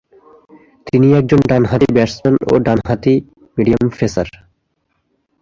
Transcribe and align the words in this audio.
তিনি 0.87 1.07
একজন 1.13 1.39
ডানহাতি 1.49 1.87
ব্যাটসম্যান 1.93 2.35
ও 2.51 2.53
ডানহাতি 2.65 3.13
মিডিয়াম 3.57 3.85
পেসার। 3.97 4.27